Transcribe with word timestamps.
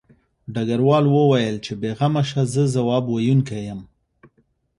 ډګروال 0.53 1.05
وویل 1.09 1.55
چې 1.65 1.73
بې 1.81 1.91
غمه 1.97 2.23
شه 2.29 2.41
زه 2.53 2.63
ځواب 2.75 3.03
ویونکی 3.07 3.61
یم 3.67 3.81